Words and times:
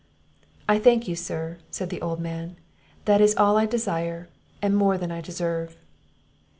"I 0.67 0.79
thank 0.79 1.07
you, 1.07 1.15
sir," 1.15 1.59
said 1.69 1.91
the 1.91 2.01
old 2.01 2.19
man; 2.19 2.55
"that 3.05 3.21
is 3.21 3.35
all 3.35 3.55
I 3.55 3.67
desire, 3.67 4.29
and 4.59 4.75
more 4.75 4.97
than 4.97 5.11
I 5.11 5.21
deserve." 5.21 5.77